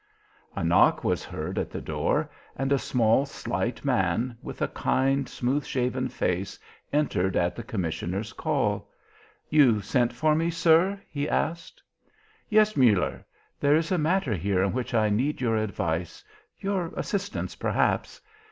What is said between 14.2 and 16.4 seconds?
here in which I need your advice,